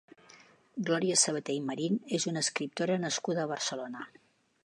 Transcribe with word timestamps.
Glòria 0.87 1.17
Sabaté 1.23 1.57
i 1.57 1.59
Marín 1.67 1.99
és 2.19 2.25
una 2.33 2.43
escriptora 2.47 2.97
nascuda 3.05 3.43
a 3.45 3.49
Barcelona. 3.55 4.05